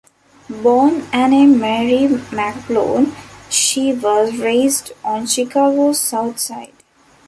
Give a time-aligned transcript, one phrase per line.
[0.49, 3.13] Born Anne Marie McGlone,
[3.51, 6.73] she was raised on Chicago's South Side.